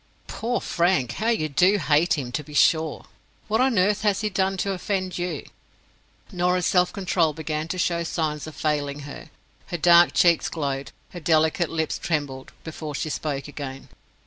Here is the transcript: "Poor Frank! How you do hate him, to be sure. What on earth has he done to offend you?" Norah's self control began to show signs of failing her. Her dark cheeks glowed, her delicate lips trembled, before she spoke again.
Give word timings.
"Poor 0.25 0.59
Frank! 0.59 1.11
How 1.11 1.27
you 1.29 1.47
do 1.47 1.77
hate 1.77 2.17
him, 2.17 2.31
to 2.31 2.43
be 2.43 2.55
sure. 2.55 3.05
What 3.47 3.61
on 3.61 3.77
earth 3.77 4.01
has 4.01 4.21
he 4.21 4.31
done 4.31 4.57
to 4.57 4.71
offend 4.71 5.19
you?" 5.19 5.45
Norah's 6.31 6.65
self 6.65 6.91
control 6.91 7.33
began 7.33 7.67
to 7.67 7.77
show 7.77 8.01
signs 8.03 8.47
of 8.47 8.55
failing 8.55 9.01
her. 9.01 9.29
Her 9.67 9.77
dark 9.77 10.13
cheeks 10.13 10.49
glowed, 10.49 10.91
her 11.11 11.19
delicate 11.19 11.69
lips 11.69 11.99
trembled, 11.99 12.51
before 12.63 12.95
she 12.95 13.09
spoke 13.11 13.47
again. 13.47 13.89